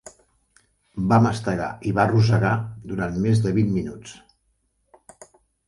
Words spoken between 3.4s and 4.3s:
de vint minuts.